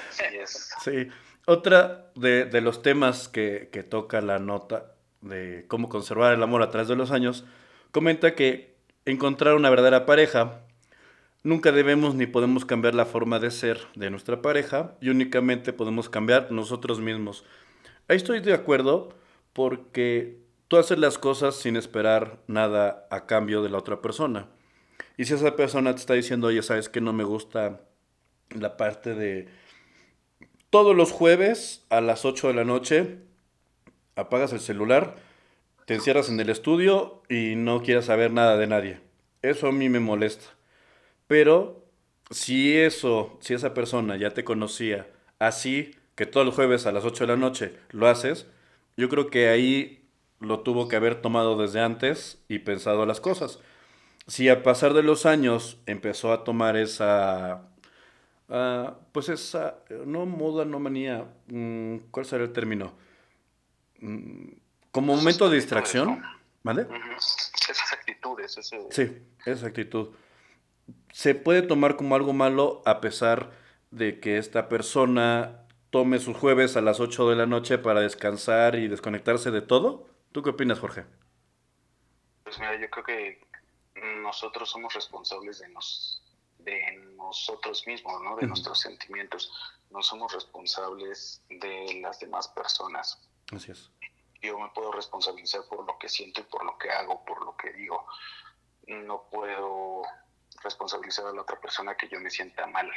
[0.10, 0.74] sí es.
[0.82, 1.10] Sí.
[1.46, 6.88] Otra de, los temas que, toca la nota de cómo conservar el amor a través
[6.88, 7.46] de los años,
[7.92, 8.76] comenta que
[9.06, 10.62] encontrar una verdadera pareja
[11.42, 16.10] Nunca debemos ni podemos cambiar la forma de ser de nuestra pareja y únicamente podemos
[16.10, 17.46] cambiar nosotros mismos.
[18.10, 19.16] Ahí estoy de acuerdo
[19.54, 24.48] porque tú haces las cosas sin esperar nada a cambio de la otra persona.
[25.16, 27.80] Y si esa persona te está diciendo, oye, sabes que no me gusta
[28.50, 29.48] la parte de
[30.70, 33.18] todos los jueves a las 8 de la noche,
[34.16, 35.16] apagas el celular,
[35.86, 39.02] te encierras en el estudio y no quieres saber nada de nadie.
[39.42, 40.46] Eso a mí me molesta.
[41.28, 41.86] Pero
[42.30, 45.08] si eso, si esa persona ya te conocía
[45.40, 48.48] así, que todos los jueves a las 8 de la noche lo haces,
[48.98, 50.06] yo creo que ahí
[50.40, 53.60] lo tuvo que haber tomado desde antes y pensado las cosas.
[54.28, 57.70] Si a pasar de los años empezó a tomar esa,
[58.50, 62.94] uh, pues esa, no moda, no manía, mm, ¿cuál será el término?
[64.00, 64.50] Mm,
[64.92, 66.24] como momento de distracción,
[66.64, 66.88] ¿vale?
[67.18, 68.88] Esas actitudes, ese...
[68.92, 70.10] Sí, esa actitud
[71.12, 73.52] se puede tomar como algo malo a pesar
[73.92, 78.76] de que esta persona tome sus jueves a las 8 de la noche para descansar
[78.76, 80.08] y desconectarse de todo?
[80.32, 81.06] ¿Tú qué opinas, Jorge?
[82.44, 83.48] Pues mira, yo creo que
[84.22, 86.24] nosotros somos responsables de, nos,
[86.60, 88.36] de nosotros mismos, ¿no?
[88.36, 89.52] De nuestros sentimientos.
[89.90, 93.20] No somos responsables de las demás personas.
[93.52, 93.90] Así es.
[94.42, 97.58] Yo me puedo responsabilizar por lo que siento y por lo que hago, por lo
[97.58, 98.06] que digo.
[98.88, 100.04] No puedo
[100.64, 102.90] responsabilizar a la otra persona que yo me sienta mal.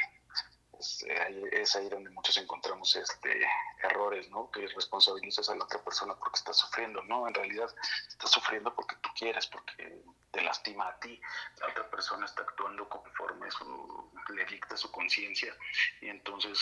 [0.79, 1.05] Es,
[1.51, 3.45] es, ahí donde muchos encontramos este
[3.83, 4.49] errores, ¿no?
[4.49, 7.27] Que responsabilizas a la otra persona porque está sufriendo, ¿no?
[7.27, 7.69] En realidad
[8.07, 11.21] está sufriendo porque tú quieres, porque te lastima a ti.
[11.59, 15.55] La otra persona está actuando conforme su, le dicta su conciencia
[16.01, 16.59] y entonces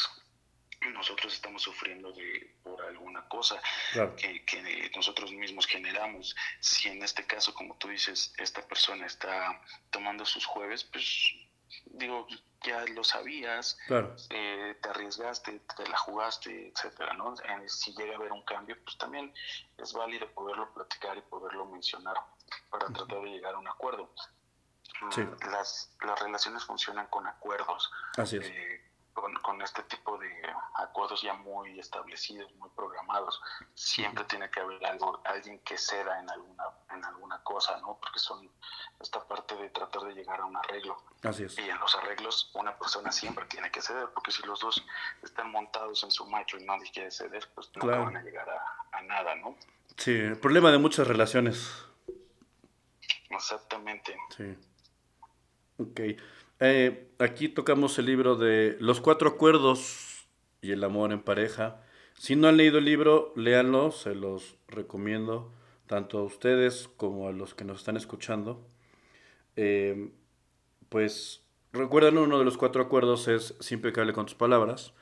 [0.93, 3.61] nosotros estamos sufriendo de, por alguna cosa
[4.17, 6.35] que, que, nosotros mismos generamos.
[6.59, 11.33] Si en este caso, como tú dices, esta persona está tomando sus jueves, pues
[11.85, 12.27] digo,
[12.63, 13.77] ya lo sabías,
[14.31, 17.35] eh, te arriesgaste, te la jugaste, etcétera, ¿no?
[17.67, 19.33] Si llega a haber un cambio, pues también
[19.77, 22.15] es válido poderlo platicar y poderlo mencionar
[22.69, 24.13] para tratar de llegar a un acuerdo.
[25.51, 27.91] Las, las relaciones funcionan con acuerdos.
[28.17, 28.45] Así es.
[28.45, 30.29] Eh, con, este tipo de
[30.75, 33.39] acuerdos ya muy establecidos, muy programados.
[33.75, 37.97] Siempre tiene que haber algo, alguien que ceda en alguna, en alguna cosa, ¿no?
[37.99, 38.49] Porque son
[38.99, 40.97] esta parte de tratar de llegar a un arreglo.
[41.23, 41.57] Así es.
[41.57, 44.83] Y en los arreglos una persona siempre tiene que ceder, porque si los dos
[45.21, 48.97] están montados en su macho y nadie quiere ceder, pues no van a llegar a,
[48.97, 49.55] a nada, ¿no?
[49.97, 51.85] Sí, el problema de muchas relaciones.
[53.29, 54.17] Exactamente.
[54.35, 54.57] Sí.
[55.77, 55.99] Ok.
[56.63, 60.27] Eh, aquí tocamos el libro de Los Cuatro Acuerdos
[60.61, 61.81] y el Amor en Pareja.
[62.13, 65.51] Si no han leído el libro, léanlo, se los recomiendo
[65.87, 68.63] tanto a ustedes como a los que nos están escuchando.
[69.55, 70.11] Eh,
[70.89, 71.43] pues
[71.73, 74.93] recuerden, uno de los cuatro acuerdos es siempre que hable con tus palabras.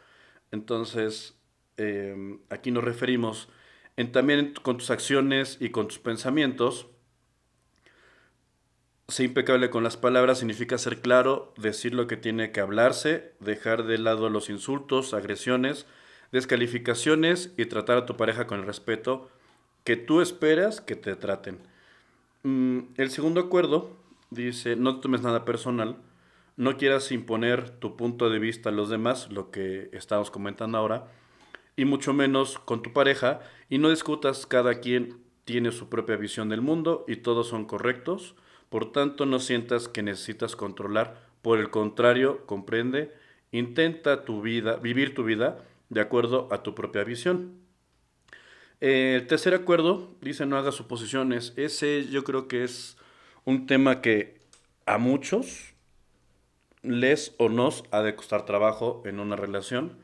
[0.51, 1.37] Entonces,
[1.75, 3.49] eh, aquí nos referimos
[4.13, 6.87] también con tus acciones y con tus pensamientos
[9.09, 13.83] ser impecable con las palabras significa ser claro, decir lo que tiene que hablarse, dejar
[13.83, 15.85] de lado los insultos, agresiones,
[16.31, 19.29] descalificaciones y tratar a tu pareja con el respeto
[19.83, 21.59] que tú esperas que te traten.
[22.43, 23.97] Mm, el segundo acuerdo
[24.29, 25.97] dice, no tomes nada personal,
[26.55, 31.07] no quieras imponer tu punto de vista a los demás, lo que estamos comentando ahora,
[31.75, 36.49] y mucho menos con tu pareja, y no discutas, cada quien tiene su propia visión
[36.49, 38.35] del mundo y todos son correctos
[38.69, 43.13] por tanto, no sientas que necesitas controlar, por el contrario, comprende,
[43.51, 47.53] intenta tu vida, vivir tu vida de acuerdo a tu propia visión.
[48.79, 51.53] El tercer acuerdo dice no hagas suposiciones.
[51.57, 52.95] Ese yo creo que es
[53.43, 54.39] un tema que
[54.85, 55.73] a muchos
[56.81, 59.97] les o nos ha de costar trabajo en una relación.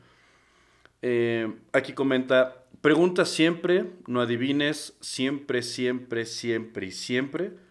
[1.02, 7.65] Eh, aquí comenta, pregunta siempre, no adivines, siempre, siempre, siempre y siempre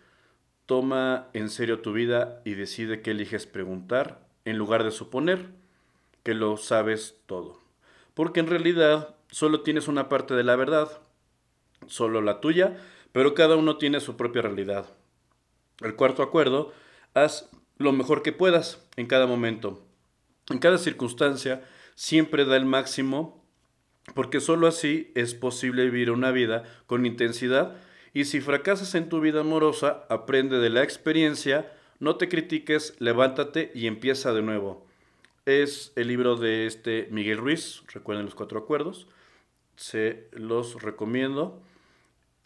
[0.66, 5.50] Toma en serio tu vida y decide qué eliges preguntar en lugar de suponer
[6.24, 7.62] que lo sabes todo.
[8.14, 11.02] Porque en realidad solo tienes una parte de la verdad,
[11.88, 12.78] solo la tuya,
[13.12, 14.88] pero cada uno tiene su propia realidad.
[15.82, 16.74] El cuarto acuerdo,
[17.14, 19.84] haz lo mejor que puedas en cada momento.
[20.50, 21.64] En cada circunstancia
[21.96, 23.46] siempre da el máximo
[24.14, 27.76] porque solo así es posible vivir una vida con intensidad
[28.16, 33.74] y si fracasas en tu vida amorosa, aprende de la experiencia, no te critiques, levántate
[33.76, 34.88] y empieza de nuevo.
[35.46, 39.10] Es el libro de este Miguel Ruiz, recuerden los cuatro acuerdos,
[39.76, 41.62] se los recomiendo.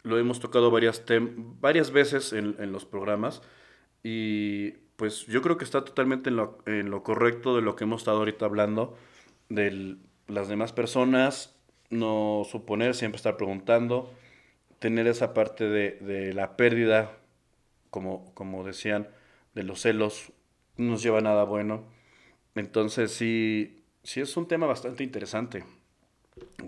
[0.02, 1.04] Lo hemos tocado varias,
[1.60, 3.40] varias veces en, en los programas
[4.02, 7.84] y pues yo creo que está totalmente en lo, en lo correcto de lo que
[7.84, 8.96] hemos estado ahorita hablando,
[9.48, 11.54] de las demás personas,
[11.90, 14.12] no suponer, siempre estar preguntando,
[14.80, 17.16] tener esa parte de, de la pérdida,
[17.90, 19.08] como, como decían,
[19.54, 20.32] de los celos,
[20.76, 21.84] no nos lleva a nada bueno.
[22.56, 25.64] Entonces sí, sí es un tema bastante interesante.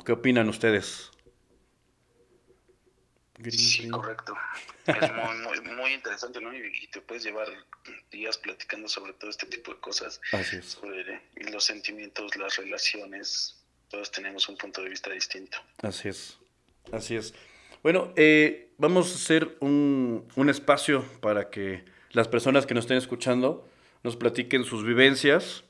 [0.04, 1.10] ¿Qué opinan ustedes?
[3.50, 4.34] Sí, correcto.
[4.86, 6.54] Es muy, muy, interesante, ¿no?
[6.54, 7.48] Y, te puedes llevar
[8.10, 10.20] días platicando sobre todo este tipo de cosas.
[10.32, 10.66] Así es.
[10.66, 13.58] Sobre los sentimientos, las relaciones.
[13.88, 15.58] Todos tenemos un punto de vista distinto.
[15.82, 16.38] Así es.
[16.92, 17.34] Así es.
[17.82, 22.96] Bueno, eh, vamos a hacer un, un espacio para que las personas que nos estén
[22.96, 23.68] escuchando
[24.04, 25.64] nos platiquen sus vivencias.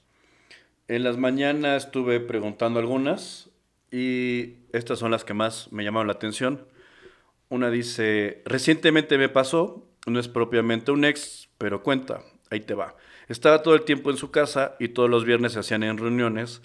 [0.89, 3.49] En las mañanas estuve preguntando algunas
[3.91, 6.69] y estas son las que más me llamaron la atención.
[7.49, 12.95] Una dice, recientemente me pasó, no es propiamente un ex, pero cuenta, ahí te va.
[13.29, 16.61] Estaba todo el tiempo en su casa y todos los viernes se hacían en reuniones.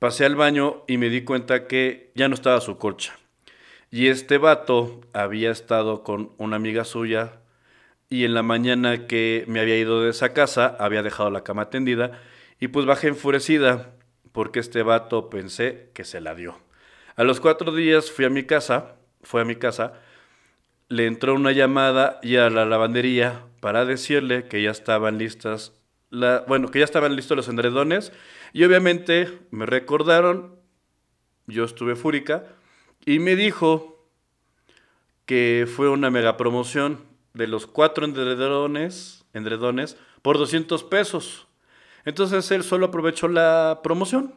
[0.00, 3.16] Pasé al baño y me di cuenta que ya no estaba su colcha.
[3.94, 7.42] Y este vato había estado con una amiga suya
[8.08, 11.68] y en la mañana que me había ido de esa casa había dejado la cama
[11.68, 12.18] tendida
[12.58, 13.94] y pues bajé enfurecida
[14.32, 16.58] porque este vato pensé que se la dio.
[17.16, 19.92] A los cuatro días fui a mi casa, fue a mi casa
[20.88, 25.74] le entró una llamada y a la lavandería para decirle que ya estaban listas,
[26.08, 28.10] la, bueno, que ya estaban listos los endredones
[28.54, 30.56] y obviamente me recordaron,
[31.46, 32.56] yo estuve fúrica
[33.04, 34.06] y me dijo
[35.26, 41.46] que fue una mega promoción de los cuatro endredones, endredones por 200 pesos.
[42.04, 44.34] Entonces él solo aprovechó la promoción.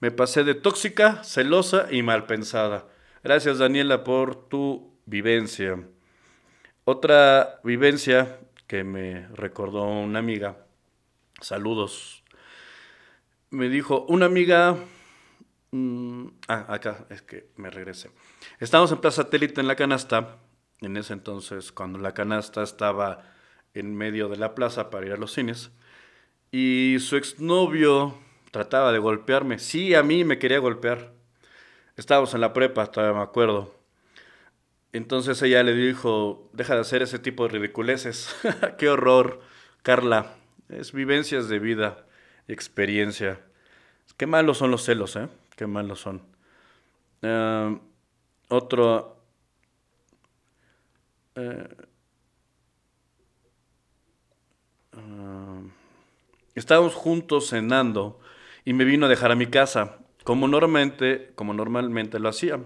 [0.00, 2.88] Me pasé de tóxica, celosa y mal pensada.
[3.22, 5.78] Gracias Daniela por tu vivencia.
[6.84, 10.66] Otra vivencia que me recordó una amiga,
[11.40, 12.24] saludos,
[13.50, 14.76] me dijo, una amiga,
[15.72, 18.10] mm, ah, acá, es que me regresé.
[18.60, 20.38] Estábamos en Plaza Satélite en la canasta,
[20.80, 23.24] en ese entonces, cuando la canasta estaba
[23.74, 25.70] en medio de la plaza para ir a los cines,
[26.50, 28.16] y su exnovio
[28.50, 29.58] trataba de golpearme.
[29.58, 31.12] Sí, a mí me quería golpear.
[31.96, 33.74] Estábamos en la prepa, todavía me acuerdo.
[34.92, 38.34] Entonces ella le dijo, deja de hacer ese tipo de ridiculeces.
[38.78, 39.40] Qué horror,
[39.82, 40.34] Carla.
[40.68, 42.06] Es vivencias de vida
[42.46, 43.40] experiencia.
[44.18, 45.28] Qué malos son los celos, ¿eh?
[45.62, 46.20] Qué malos son.
[47.22, 47.78] Uh,
[48.48, 49.16] otro...
[51.36, 51.40] Uh,
[54.98, 55.70] uh,
[56.56, 58.18] estábamos juntos cenando
[58.64, 62.58] y me vino a dejar a mi casa, como normalmente, como normalmente lo hacía.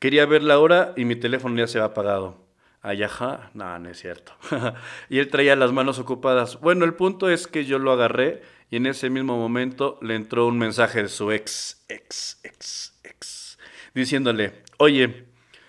[0.00, 2.38] Quería ver la hora y mi teléfono ya se había apagado.
[2.80, 4.32] Ay, ajá, no, no es cierto.
[5.10, 6.58] y él traía las manos ocupadas.
[6.58, 8.40] Bueno, el punto es que yo lo agarré
[8.70, 13.58] y en ese mismo momento le entró un mensaje de su ex, ex, ex, ex,
[13.94, 15.24] diciéndole, oye,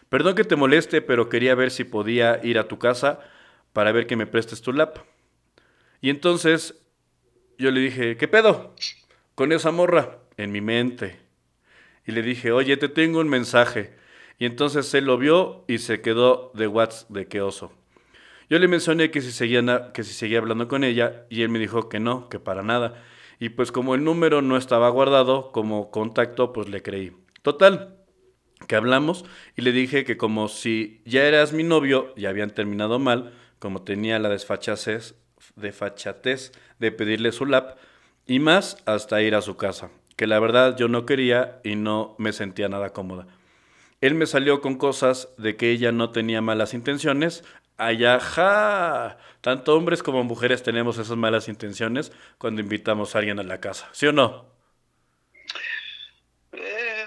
[0.10, 3.20] perdón que te moleste, pero quería ver si podía ir a tu casa
[3.74, 5.00] para ver que me prestes tu lap.
[6.02, 6.82] Y entonces
[7.58, 8.76] yo le dije, ¿qué pedo?
[9.36, 11.20] Con esa morra en mi mente.
[12.06, 13.96] Y le dije, oye, te tengo un mensaje.
[14.38, 17.74] Y entonces él lo vio y se quedó de Watts de qué oso.
[18.50, 21.60] Yo le mencioné que si, seguía, que si seguía hablando con ella y él me
[21.60, 23.04] dijo que no, que para nada.
[23.40, 27.16] Y pues como el número no estaba guardado como contacto, pues le creí.
[27.42, 28.00] Total,
[28.68, 29.24] que hablamos
[29.56, 33.84] y le dije que como si ya eras mi novio y habían terminado mal, como
[33.84, 35.16] tenía la desfachatez,
[35.56, 37.78] desfachatez de pedirle su lap
[38.26, 42.16] y más hasta ir a su casa, que la verdad yo no quería y no
[42.18, 43.28] me sentía nada cómoda.
[44.02, 47.44] Él me salió con cosas de que ella no tenía malas intenciones.
[47.80, 49.18] Ayaja.
[49.42, 53.90] Tanto hombres como mujeres tenemos esas malas intenciones cuando invitamos a alguien a la casa.
[53.94, 54.46] ¿Sí o no?
[56.52, 57.06] Eh,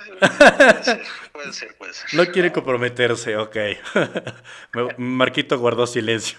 [0.59, 1.03] puede, ser,
[1.33, 2.15] puede ser, puede ser.
[2.15, 3.57] No quiere comprometerse, ok.
[4.97, 6.39] Marquito guardó silencio.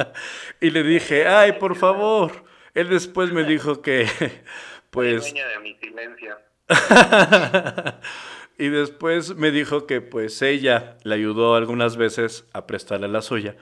[0.60, 2.44] y le dije, ay, por favor.
[2.74, 4.08] Él después me dijo que,
[4.90, 5.34] pues...
[5.34, 6.38] de mi silencio.
[8.58, 13.56] Y después me dijo que pues ella le ayudó algunas veces a prestarle la suya.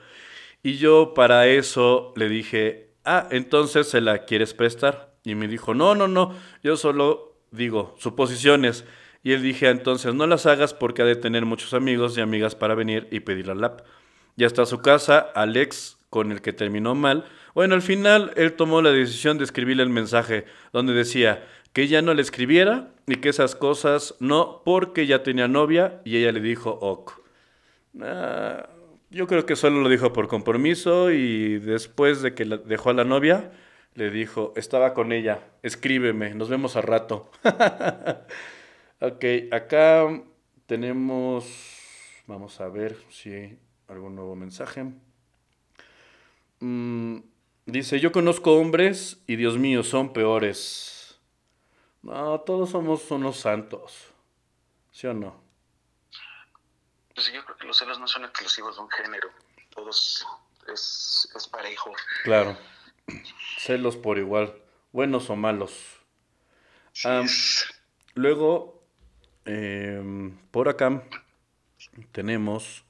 [0.61, 5.13] Y yo para eso le dije, ah, entonces se la quieres prestar.
[5.23, 8.85] Y me dijo, no, no, no, yo solo digo suposiciones.
[9.23, 12.55] Y él dije, entonces no las hagas porque ha de tener muchos amigos y amigas
[12.55, 13.81] para venir y pedir la lap.
[14.35, 17.25] Y hasta su casa, Alex, con el que terminó mal,
[17.55, 22.01] bueno, al final él tomó la decisión de escribirle el mensaje donde decía, que ella
[22.01, 26.39] no le escribiera y que esas cosas no, porque ya tenía novia y ella le
[26.39, 27.13] dijo ok.
[28.01, 28.69] Ah,
[29.09, 33.03] Yo creo que solo lo dijo por compromiso y después de que dejó a la
[33.03, 33.51] novia,
[33.95, 37.29] le dijo, estaba con ella, escríbeme, nos vemos al rato.
[38.99, 40.21] ok, acá
[40.65, 41.45] tenemos,
[42.27, 44.85] vamos a ver si hay algún nuevo mensaje.
[46.59, 47.17] Mm,
[47.67, 50.92] dice, yo conozco hombres y Dios mío, son peores.
[52.03, 54.09] No, todos somos unos santos.
[54.91, 55.41] ¿Sí o no?
[57.15, 59.29] Pues yo creo que los celos no son exclusivos de un género.
[59.69, 60.27] Todos
[60.71, 61.93] es, es parejo.
[62.23, 62.57] Claro.
[63.57, 64.53] Celos por igual,
[64.91, 65.73] buenos o malos.
[68.15, 68.83] luego,
[69.45, 71.03] em, por acá
[72.11, 72.83] tenemos.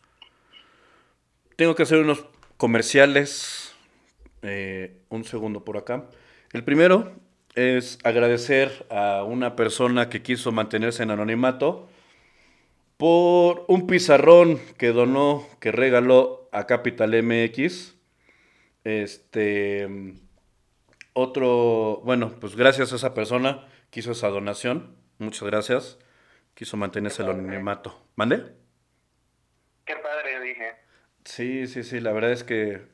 [1.55, 2.25] Tengo que hacer unos
[2.57, 3.75] comerciales.
[4.41, 6.09] Eh, un segundo por acá.
[6.51, 7.13] El primero
[7.55, 11.87] es agradecer a una persona que quiso mantenerse en anonimato
[12.97, 17.95] por un pizarrón que donó, que regaló a Capital MX.
[18.83, 19.87] Este,
[21.13, 24.95] otro, bueno, pues gracias a esa persona que hizo esa donación.
[25.19, 25.99] Muchas gracias.
[26.53, 27.99] Quiso mantenerse el anonimato.
[28.15, 28.43] ¿Mande?
[29.85, 30.71] Qué padre, dije.
[31.25, 32.92] Sí, sí, sí, la verdad es que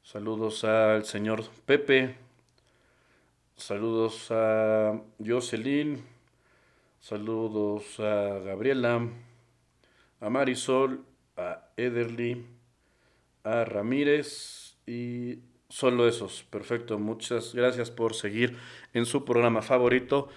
[0.03, 2.17] Saludos al señor Pepe.
[3.57, 6.16] Saludos a Jocelyn.
[7.09, 9.09] Saludos a Gabriela.
[10.19, 11.05] A Marisol.
[11.37, 12.45] A Ederly
[13.45, 15.39] a Ramírez y
[15.69, 16.43] solo esos.
[16.51, 18.57] Perfecto, muchas gracias por seguir
[18.93, 20.31] en su programa favorito.